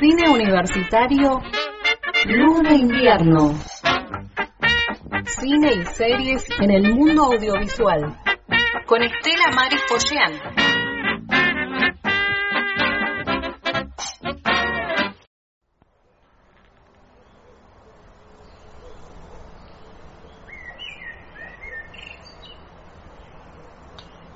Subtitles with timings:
[0.00, 1.42] Cine universitario,
[2.24, 3.52] Luna Invierno.
[5.26, 8.16] Cine y series en el mundo audiovisual.
[8.86, 9.82] Con Estela Maris.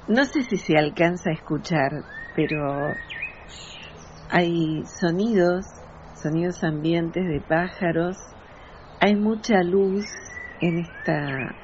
[0.08, 2.04] No sé si se alcanza a escuchar,
[2.36, 2.92] pero
[4.36, 5.64] hay sonidos,
[6.20, 8.16] sonidos ambientes de pájaros,
[9.00, 10.06] hay mucha luz
[10.60, 11.54] en esta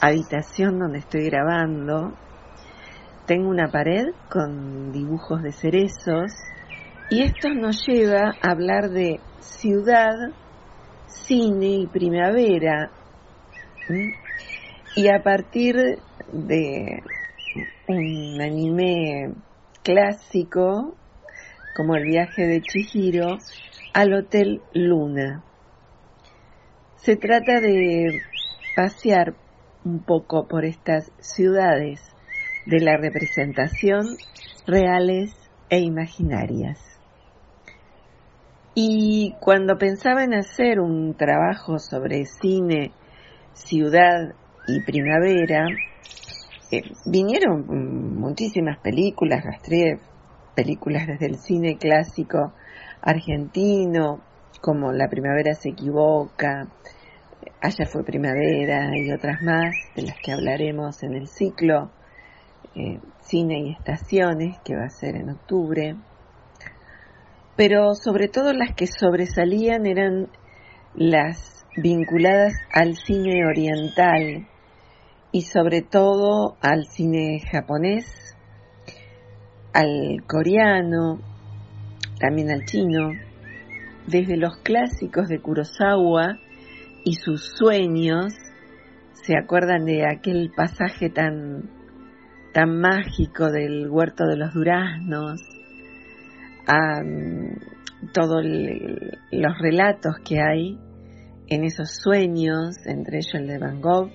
[0.00, 2.10] habitación donde estoy grabando.
[3.24, 6.32] Tengo una pared con dibujos de cerezos
[7.08, 10.16] y esto nos lleva a hablar de ciudad,
[11.06, 12.90] cine y primavera.
[14.96, 15.76] Y a partir
[16.32, 17.00] de
[17.86, 19.34] un anime
[19.84, 20.96] clásico
[21.78, 23.38] como el viaje de Chihiro
[23.94, 25.44] al Hotel Luna.
[26.96, 28.20] Se trata de
[28.74, 29.36] pasear
[29.84, 32.00] un poco por estas ciudades
[32.66, 34.16] de la representación
[34.66, 35.32] reales
[35.70, 36.80] e imaginarias.
[38.74, 42.90] Y cuando pensaba en hacer un trabajo sobre cine,
[43.52, 44.34] ciudad
[44.66, 45.68] y primavera,
[46.72, 50.00] eh, vinieron muchísimas películas, rastré
[50.58, 52.52] películas desde el cine clásico
[53.00, 54.20] argentino,
[54.60, 56.66] como La primavera se equivoca,
[57.60, 61.92] Allá fue primavera y otras más, de las que hablaremos en el ciclo
[62.74, 65.94] eh, Cine y Estaciones, que va a ser en octubre.
[67.56, 70.28] Pero sobre todo las que sobresalían eran
[70.96, 74.48] las vinculadas al cine oriental,
[75.30, 78.36] y sobre todo al cine japonés,
[79.78, 81.20] al coreano,
[82.18, 83.12] también al chino,
[84.08, 86.36] desde los clásicos de Kurosawa
[87.04, 88.34] y sus sueños,
[89.12, 91.70] se acuerdan de aquel pasaje tan
[92.52, 95.40] tan mágico del huerto de los duraznos,
[96.66, 97.00] a
[98.12, 98.42] todos
[99.30, 100.76] los relatos que hay
[101.46, 104.10] en esos sueños, entre ellos el de Van Gogh,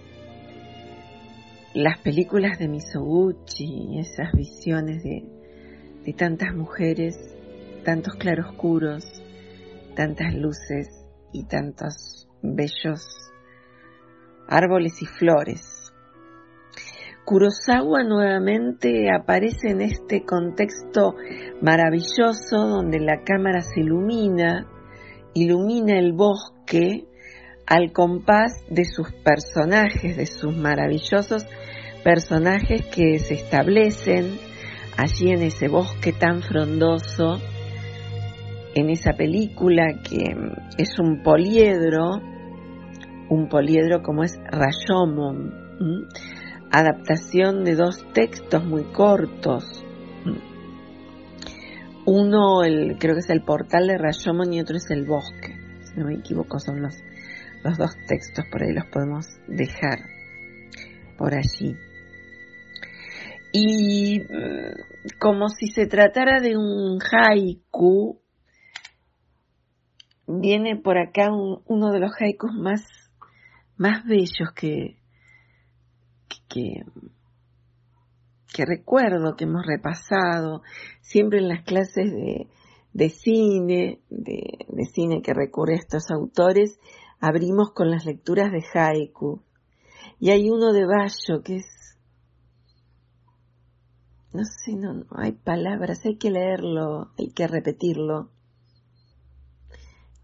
[1.73, 5.32] las películas de Misoguchi, esas visiones de,
[6.05, 7.15] de tantas mujeres,
[7.83, 9.03] tantos claroscuros,
[9.95, 10.89] tantas luces
[11.31, 13.23] y tantos bellos
[14.47, 15.93] árboles y flores.
[17.25, 21.15] Kurosawa nuevamente aparece en este contexto
[21.61, 24.67] maravilloso donde la cámara se ilumina,
[25.33, 27.05] ilumina el bosque
[27.65, 31.45] al compás de sus personajes, de sus maravillosos
[32.03, 34.37] personajes que se establecen
[34.97, 37.39] allí en ese bosque tan frondoso,
[38.75, 40.35] en esa película que
[40.77, 42.21] es un poliedro,
[43.29, 46.07] un poliedro como es Rayomon,
[46.71, 49.83] adaptación de dos textos muy cortos.
[52.05, 55.99] Uno, el, creo que es el portal de Rayomon y otro es el bosque, si
[55.99, 56.95] no me equivoco, son los,
[57.63, 59.99] los dos textos, por ahí los podemos dejar
[61.17, 61.77] por allí
[63.53, 68.19] y mm, como si se tratara de un haiku,
[70.25, 72.81] viene por acá uno de los haikus más,
[73.77, 74.97] más bellos que,
[76.49, 76.83] que,
[78.51, 80.63] que recuerdo, que hemos repasado,
[81.01, 82.47] siempre en las clases de,
[82.93, 86.79] de cine, de, de, cine que recurre a estos autores,
[87.19, 89.43] abrimos con las lecturas de haiku.
[90.19, 91.82] Y hay uno de Bayo que es
[94.33, 98.29] no sé, no, no hay palabras, hay que leerlo, hay que repetirlo.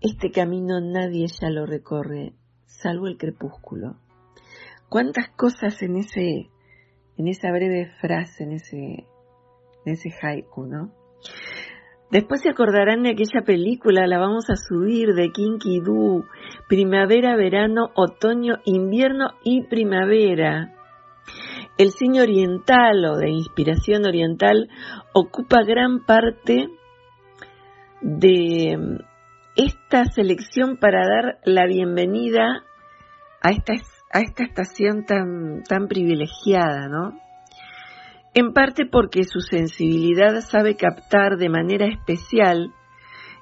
[0.02, 2.34] Este camino nadie ya lo recorre,
[2.66, 3.98] salvo el crepúsculo.
[4.90, 6.50] ¿Cuántas cosas en ese,
[7.18, 8.78] en esa breve frase, en ese,
[9.86, 10.92] en ese haiku, no?
[12.10, 16.26] Después se acordarán de aquella película, la vamos a subir, de Kinky Doo,
[16.68, 20.74] primavera, verano, otoño, invierno y primavera.
[21.80, 24.68] El cine oriental o de inspiración oriental
[25.14, 26.68] ocupa gran parte
[28.02, 29.00] de
[29.56, 32.66] esta selección para dar la bienvenida
[33.42, 33.76] a esta,
[34.12, 37.18] a esta estación tan, tan privilegiada, ¿no?
[38.34, 42.74] En parte porque su sensibilidad sabe captar de manera especial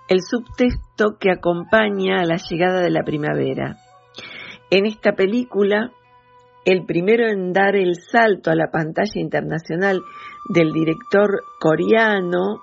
[0.10, 3.78] el subtexto que acompaña a la llegada de la primavera.
[4.70, 5.92] En esta película,
[6.68, 10.02] el primero en dar el salto a la pantalla internacional
[10.50, 12.60] del director coreano,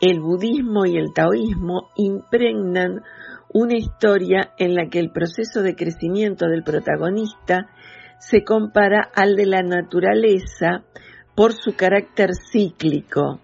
[0.00, 3.02] el budismo y el taoísmo impregnan
[3.52, 7.66] una historia en la que el proceso de crecimiento del protagonista
[8.20, 10.84] se compara al de la naturaleza
[11.34, 13.40] por su carácter cíclico.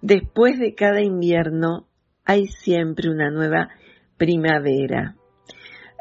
[0.00, 1.86] Después de cada invierno
[2.24, 3.68] hay siempre una nueva
[4.16, 5.16] primavera.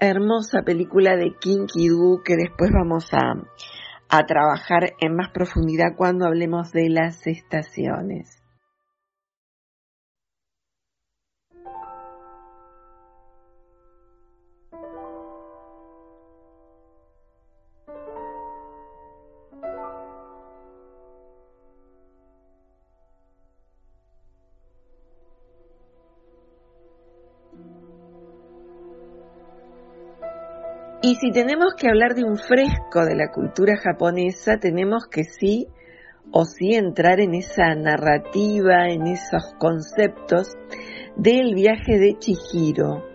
[0.04, 3.36] Hermosa película de Kinky Doo que después vamos a,
[4.10, 8.41] a trabajar en más profundidad cuando hablemos de las estaciones.
[31.22, 35.68] Si tenemos que hablar de un fresco de la cultura japonesa, tenemos que sí
[36.32, 40.58] o sí entrar en esa narrativa, en esos conceptos
[41.16, 43.06] del viaje de Chihiro.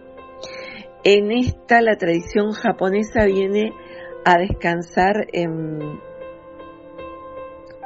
[1.03, 3.73] En esta la tradición japonesa viene
[4.25, 5.27] a descansar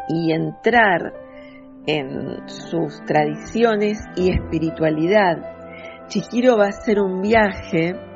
[0.07, 1.15] y entrar
[1.87, 5.39] en sus tradiciones y espiritualidad.
[6.09, 8.10] Chihiro va a ser un viaje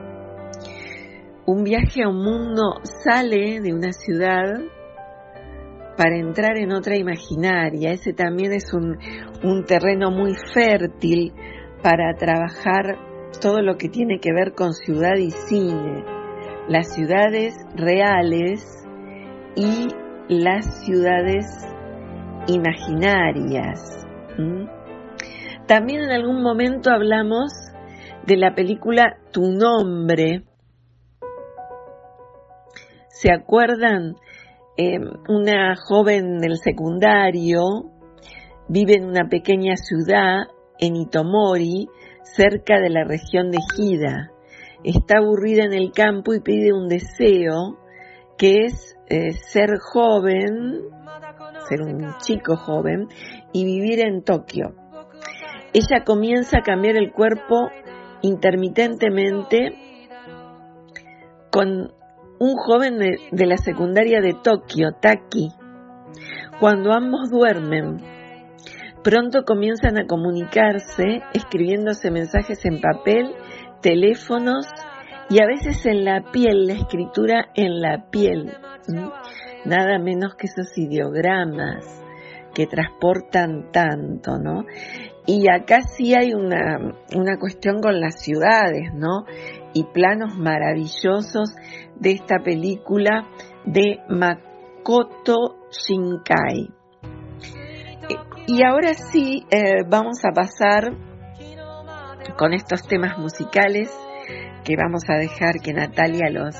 [1.46, 4.60] un viaje a un mundo sale de una ciudad
[5.96, 7.92] para entrar en otra imaginaria.
[7.92, 11.32] Ese también es un, terreno muy fértil
[11.82, 12.96] para trabajar
[13.40, 16.04] todo lo que tiene que ver con ciudad y cine.
[16.68, 18.64] Las ciudades reales
[19.54, 19.88] y
[20.28, 21.46] las ciudades
[22.46, 24.06] imaginarias.
[25.66, 27.52] También en algún momento hablamos
[28.26, 30.44] de la película Tu nombre,
[33.24, 34.16] ¿Se acuerdan?
[34.76, 34.98] Eh,
[35.30, 37.90] una joven del secundario
[38.68, 40.48] vive en una pequeña ciudad
[40.78, 41.88] en Itomori,
[42.22, 44.30] cerca de la región de Hida.
[44.82, 47.78] Está aburrida en el campo y pide un deseo
[48.36, 50.82] que es eh, ser joven,
[51.66, 53.08] ser un chico joven
[53.54, 54.74] y vivir en Tokio.
[55.72, 57.70] Ella comienza a cambiar el cuerpo
[58.20, 59.78] intermitentemente
[61.50, 62.03] con
[62.44, 65.48] un joven de, la secundaria de Tokio, Taki.
[66.60, 67.96] Cuando ambos duermen,
[69.02, 73.34] pronto comienzan a comunicarse escribiéndose mensajes en papel,
[73.80, 74.66] teléfonos
[75.30, 78.52] y a veces en la piel, la escritura en la piel.
[79.64, 82.02] Nada menos que esos ideogramas
[82.54, 84.66] que transportan tanto, ¿no?
[85.26, 86.76] Y acá sí hay una,
[87.16, 89.24] una cuestión con las ciudades, ¿no?
[89.74, 91.54] Y planos maravillosos
[91.96, 93.28] de esta película
[93.66, 96.70] de Makoto Shinkai.
[98.46, 100.92] Y ahora sí, eh, vamos a pasar
[102.36, 103.90] con estos temas musicales
[104.64, 106.56] que vamos a dejar que Natalia los,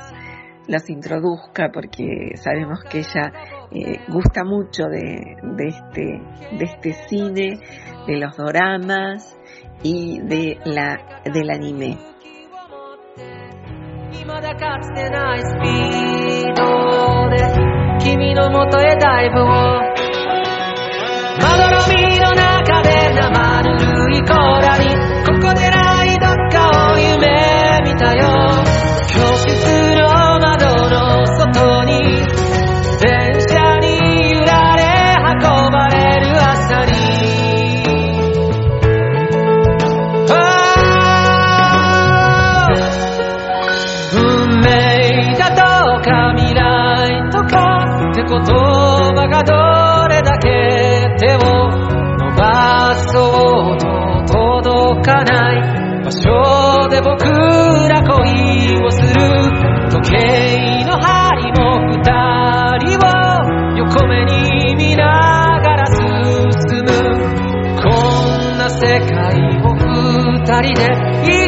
[0.67, 3.31] los introduzca porque sabemos que ella
[3.71, 7.59] eh, gusta mucho de, de, este, de este cine,
[8.07, 9.37] de los doramas
[9.83, 12.14] y de la, del anime.
[14.27, 17.37] 未だかつてないスピードで
[18.03, 19.45] 君のもとへダイブを。
[19.45, 19.83] ま
[21.55, 24.94] どろみの中で生ぬるいコーラに
[55.05, 56.03] かない。
[56.03, 57.23] 場所で僕
[57.87, 59.09] ら恋をする
[59.89, 62.01] 時計の針も二
[62.79, 63.07] 人を
[63.77, 66.89] 横目に見ながら進む。
[67.81, 67.89] こ
[68.53, 71.44] んな世界を二人で。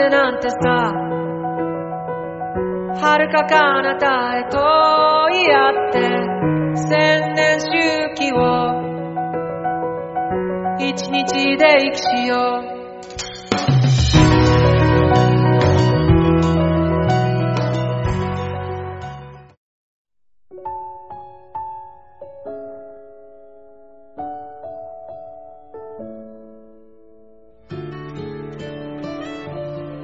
[0.00, 0.56] てなんてさ。
[3.02, 4.60] 遥か彼方へ問
[5.36, 5.96] い合って
[6.88, 7.66] 千年周
[8.14, 8.36] 期を
[10.78, 12.79] 一日で生きしよう。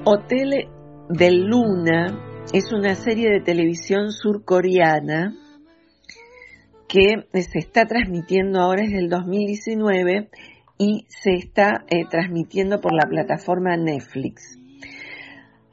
[0.09, 0.69] Hotel
[1.09, 5.35] del Luna es una serie de televisión surcoreana
[6.87, 10.29] que se está transmitiendo ahora desde el 2019
[10.79, 14.57] y se está eh, transmitiendo por la plataforma Netflix.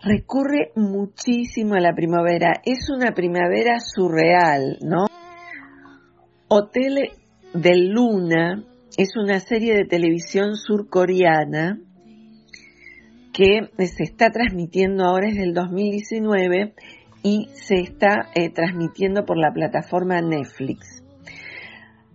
[0.01, 5.05] Recurre muchísimo a la primavera, es una primavera surreal, ¿no?
[6.47, 7.11] Hotel
[7.53, 8.63] del Luna
[8.97, 11.77] es una serie de televisión surcoreana
[13.33, 16.75] que se está transmitiendo ahora desde el 2019
[17.23, 21.03] y se está eh, transmitiendo por la plataforma Netflix.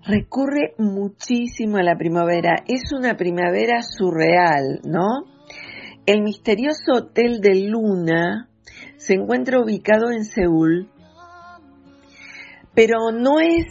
[0.06, 5.24] Recurre muchísimo a la primavera, es una primavera surreal, ¿no?
[6.06, 8.48] El misterioso Hotel de Luna
[8.96, 10.88] se encuentra ubicado en Seúl,
[12.74, 13.66] pero no es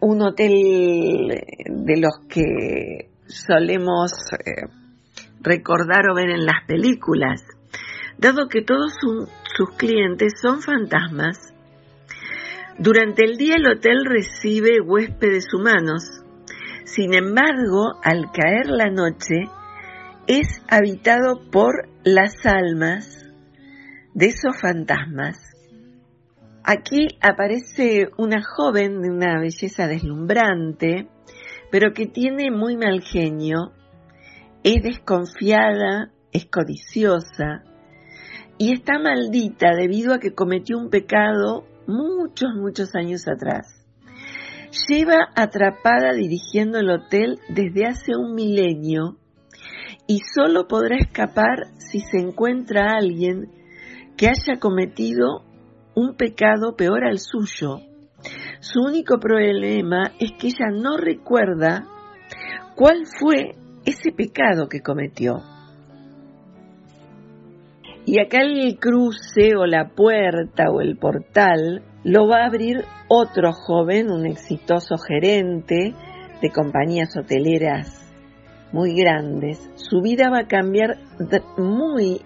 [0.00, 4.12] un hotel de los que solemos
[4.44, 4.81] eh,
[5.42, 7.42] recordar o ver en las películas,
[8.18, 11.52] dado que todos sus clientes son fantasmas.
[12.78, 16.22] Durante el día el hotel recibe huéspedes humanos,
[16.84, 19.48] sin embargo, al caer la noche,
[20.26, 23.24] es habitado por las almas
[24.14, 25.38] de esos fantasmas.
[26.64, 31.08] Aquí aparece una joven de una belleza deslumbrante,
[31.70, 33.72] pero que tiene muy mal genio
[34.64, 37.64] es desconfiada, es codiciosa
[38.58, 43.84] y está maldita debido a que cometió un pecado muchos, muchos años atrás.
[44.88, 49.18] Lleva atrapada dirigiendo el hotel desde hace un milenio
[50.06, 53.50] y solo podrá escapar si se encuentra alguien
[54.16, 55.44] que haya cometido
[55.94, 57.80] un pecado peor al suyo.
[58.60, 61.86] Su único problema es que ella no recuerda
[62.76, 65.42] cuál fue ese pecado que cometió.
[68.04, 73.52] Y acá el cruce o la puerta o el portal lo va a abrir otro
[73.52, 75.94] joven, un exitoso gerente
[76.40, 78.12] de compañías hoteleras
[78.72, 79.70] muy grandes.
[79.76, 80.98] Su vida va a cambiar
[81.56, 82.22] muy,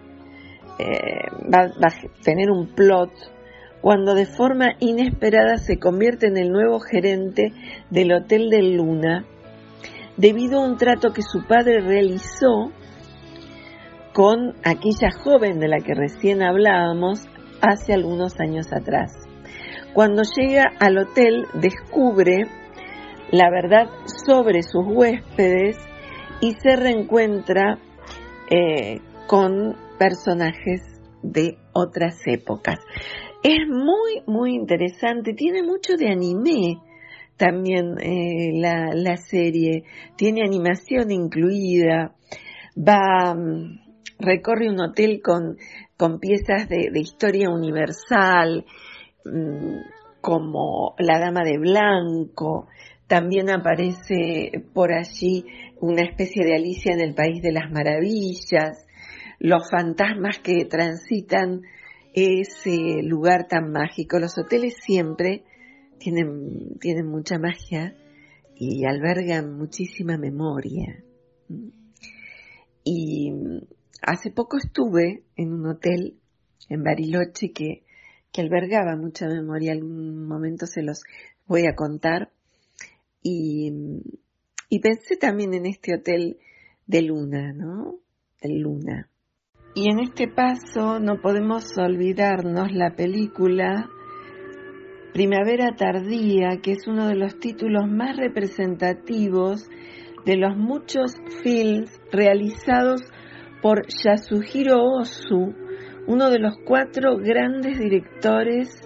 [0.78, 3.10] eh, va, va a tener un plot
[3.82, 7.52] cuando de forma inesperada se convierte en el nuevo gerente
[7.90, 9.26] del Hotel de Luna
[10.16, 12.72] debido a un trato que su padre realizó
[14.12, 17.26] con aquella joven de la que recién hablábamos
[17.60, 19.12] hace algunos años atrás.
[19.92, 22.44] Cuando llega al hotel descubre
[23.30, 23.88] la verdad
[24.26, 25.76] sobre sus huéspedes
[26.40, 27.78] y se reencuentra
[28.50, 30.82] eh, con personajes
[31.22, 32.78] de otras épocas.
[33.42, 36.78] Es muy, muy interesante, tiene mucho de anime
[37.36, 39.84] también eh, la, serie,
[40.16, 42.14] tiene animación incluida,
[42.76, 43.80] va, mm,
[44.18, 45.58] recorre un hotel con,
[45.96, 48.64] con piezas de, historia universal,
[49.24, 49.76] mm,
[50.20, 52.68] como La Dama de Blanco,
[53.06, 55.44] también aparece por allí
[55.80, 58.86] una especie de Alicia en el País de las Maravillas,
[59.38, 61.62] los fantasmas que transitan
[62.14, 64.18] ese lugar tan mágico.
[64.18, 65.44] Los hoteles siempre
[65.98, 67.96] tienen, tienen mucha magia
[68.54, 71.02] y albergan muchísima memoria.
[72.84, 73.32] Y
[74.02, 76.18] hace poco estuve en un hotel
[76.68, 77.84] en Bariloche que,
[78.32, 81.02] que albergaba mucha memoria, algún momento se los
[81.46, 82.30] voy a contar.
[83.22, 83.72] Y,
[84.68, 86.38] y pensé también en este hotel
[86.86, 87.98] de Luna, ¿no?
[88.40, 89.08] De Luna.
[89.74, 93.90] Y en este paso no podemos olvidarnos la película
[95.16, 99.66] Primavera Tardía, que es uno de los títulos más representativos
[100.26, 103.00] de los muchos films realizados
[103.62, 105.54] por Yasuhiro Ozu,
[106.06, 108.78] uno de los cuatro grandes directores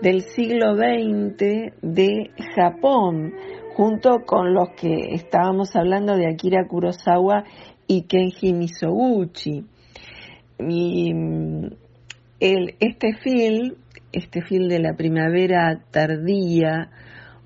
[0.00, 3.34] del siglo XX de Japón,
[3.74, 7.44] junto con los que estábamos hablando de Akira Kurosawa
[7.86, 9.66] y Kenji Misoguchi.
[10.58, 11.66] Y mm,
[12.40, 13.74] este film
[14.16, 16.90] este film de la primavera tardía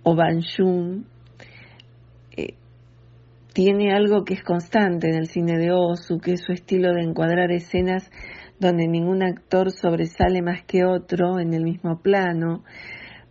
[0.05, 1.07] o Banjun
[2.37, 2.55] eh,
[3.53, 7.03] tiene algo que es constante en el cine de Osu, que es su estilo de
[7.03, 8.11] encuadrar escenas
[8.61, 12.63] donde ningún actor sobresale más que otro en el mismo plano,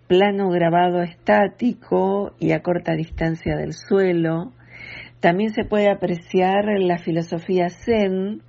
[0.08, 4.52] plano grabado estático y a corta distancia del suelo.
[5.22, 8.42] También se puede apreciar la filosofía zen,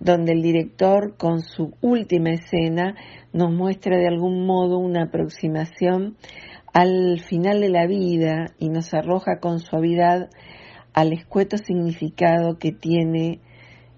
[0.00, 2.94] donde el director con su última escena
[3.32, 6.16] nos muestra de algún modo una aproximación
[6.72, 10.28] al final de la vida y nos arroja con suavidad
[10.92, 13.40] al escueto significado que tiene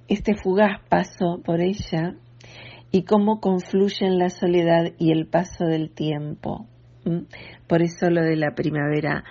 [0.09, 2.14] este fugaz paso por ella
[2.90, 6.67] y cómo confluyen la soledad y el paso del tiempo.
[7.67, 9.25] Por eso lo de la primavera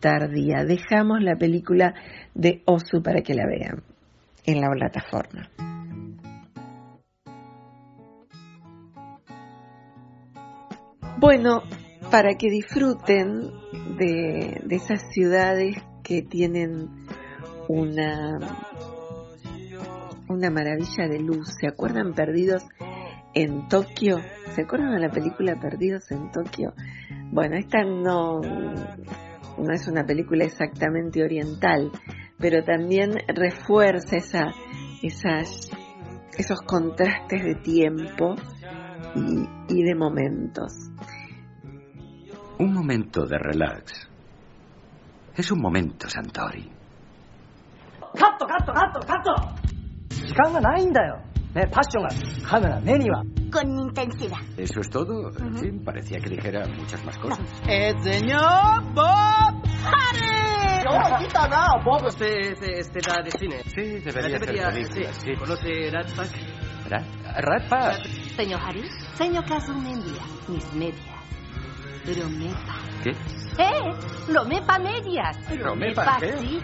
[0.00, 0.64] tardía.
[0.64, 1.94] Dejamos la película
[2.34, 3.82] de Osu para que la vean
[4.46, 5.73] en la plataforma.
[11.24, 11.62] Bueno,
[12.10, 13.50] para que disfruten
[13.96, 16.90] de, esas ciudades que tienen
[17.66, 18.36] una,
[20.28, 21.48] una maravilla de luz.
[21.58, 22.66] ¿Se acuerdan Perdidos
[23.32, 24.18] en Tokio?
[24.54, 26.74] ¿Se acuerdan de la película Perdidos en Tokio?
[27.32, 31.90] Bueno, esta no, no es una película exactamente oriental,
[32.38, 34.52] pero también refuerza esa,
[35.02, 35.70] esas,
[36.36, 38.34] esos contrastes de tiempo
[39.15, 40.73] y, y de momentos.
[42.59, 44.09] Un momento de relax.
[45.35, 46.69] Es un momento, Santori.
[48.13, 49.55] ¡Cato, cato, cato, cato!
[50.09, 51.21] 時間がないんだよ。
[51.55, 52.03] ね、パッション
[52.43, 53.23] がカメラ目には。
[53.51, 54.37] Con intensidad.
[54.57, 55.31] ¿Eso es todo?
[55.57, 57.39] Sí, parecía que dijera muchas más cosas.
[57.67, 59.63] ¡El señor Bob
[60.83, 62.05] ¡Yo, quita nada, Bob!
[62.05, 63.57] Usted es de, este, da de cine.
[63.65, 65.21] Sí, debería ser Debería- película, sí.
[65.25, 65.39] sí.
[65.39, 66.29] ¿Conoce Rat Pack?
[66.88, 67.04] Rat,
[67.36, 68.06] Rat Pack.
[68.36, 71.14] Señor Harris, señor Kazun me envía mis medias.
[72.06, 72.76] Romepa.
[73.02, 73.10] ¿Qué?
[73.58, 73.92] ¡Eh!
[74.28, 75.36] Romepa medias.
[75.58, 76.36] ¿Romepa qué?
[76.38, 76.60] sí.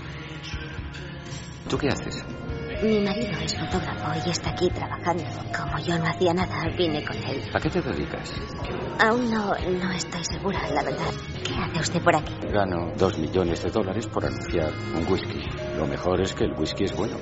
[1.69, 2.25] ¿Tú qué haces?
[2.83, 5.23] Mi marido es fotógrafo y está aquí trabajando.
[5.57, 7.43] Como yo no hacía nada, vine con él.
[7.55, 8.33] ¿A qué te dedicas?
[8.99, 11.13] Aún no, no estoy segura, la verdad.
[11.45, 12.35] ¿Qué hace usted por aquí?
[12.51, 15.43] Gano dos millones de dólares por anunciar un whisky.
[15.77, 17.17] Lo mejor es que el whisky es bueno.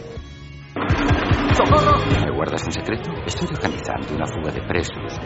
[1.59, 3.11] ¿Me guardas un secreto?
[3.27, 5.19] Estoy organizando una fuga de presos.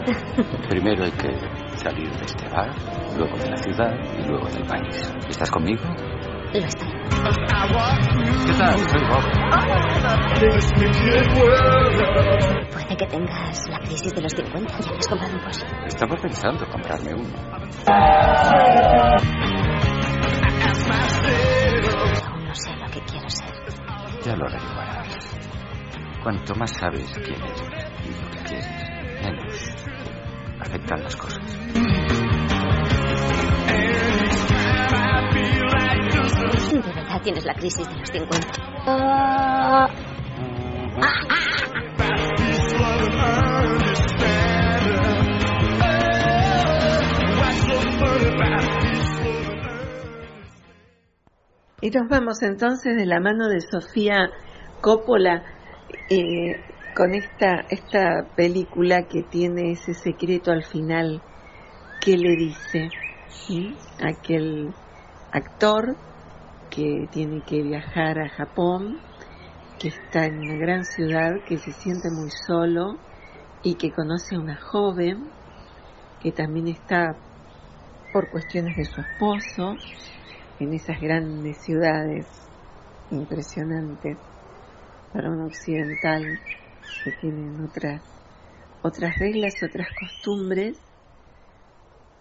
[0.69, 1.29] Primero hay que
[1.77, 2.73] salir de este bar,
[3.15, 5.13] luego de la ciudad y luego del país.
[5.29, 5.83] ¿Estás conmigo?
[6.53, 6.89] Lo estoy.
[8.47, 8.79] ¿Qué tal?
[8.79, 9.23] Soy Bob.
[12.71, 15.67] Puede que tengas la crisis de los 50 y hayas comprado un Porsche.
[15.85, 17.37] Estaba pensando comprarme uno.
[22.25, 23.53] Aún no sé lo que quiero ser.
[24.25, 24.92] Ya lo averiguarás.
[26.23, 27.61] Cuanto más sabes quién eres
[28.05, 28.65] y lo que quieres,
[29.21, 29.75] menos
[30.61, 31.57] afectan las cosas.
[36.71, 38.63] De verdad tienes la crisis de los 50.
[51.81, 54.29] Y nos vamos entonces de la mano de Sofía
[54.79, 55.52] Coppola
[56.13, 56.55] eh,
[56.95, 61.21] con esta, esta película que tiene ese secreto al final
[61.99, 62.89] que le dice
[63.99, 64.73] aquel
[65.31, 65.97] actor
[66.69, 68.99] que tiene que viajar a Japón,
[69.79, 72.97] que está en una gran ciudad, que se siente muy solo
[73.63, 75.31] y que conoce a una joven
[76.19, 77.17] que también está
[78.11, 79.77] por cuestiones de su esposo
[80.59, 82.27] en esas grandes ciudades
[83.09, 84.32] impresionantes
[85.13, 86.39] para un occidental
[87.03, 88.01] que tienen otras
[88.81, 90.77] otras reglas, otras costumbres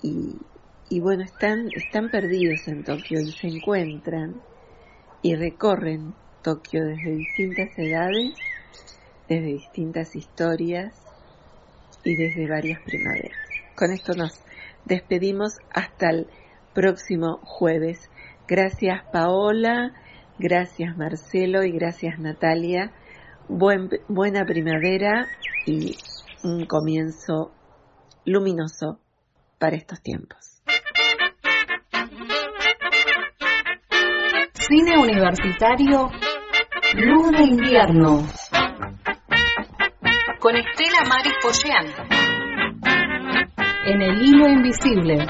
[0.00, 0.36] y,
[0.88, 4.40] y bueno, están, están perdidos en Tokio y se encuentran
[5.22, 8.34] y recorren Tokio desde distintas edades,
[9.28, 10.94] desde distintas historias
[12.04, 13.36] y desde varias primaveras.
[13.76, 14.40] Con esto nos
[14.84, 16.28] despedimos hasta el
[16.74, 18.08] próximo jueves.
[18.46, 19.92] Gracias Paola,
[20.38, 22.92] gracias Marcelo y gracias Natalia.
[23.48, 25.26] Buen, buena primavera
[25.66, 25.96] y
[26.44, 27.52] un comienzo
[28.24, 29.00] luminoso
[29.58, 30.62] para estos tiempos.
[34.54, 36.10] Cine universitario
[36.94, 38.26] Luz de invierno
[40.40, 41.32] con Estela Maris
[43.84, 45.26] en el hilo invisible